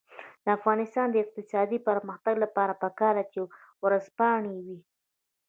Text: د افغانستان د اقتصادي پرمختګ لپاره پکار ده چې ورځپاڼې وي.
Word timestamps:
د 0.43 0.45
افغانستان 0.57 1.07
د 1.11 1.15
اقتصادي 1.23 1.79
پرمختګ 1.87 2.35
لپاره 2.43 2.79
پکار 2.83 3.13
ده 3.17 3.25
چې 3.31 3.39
ورځپاڼې 3.83 4.55
وي. 4.65 4.79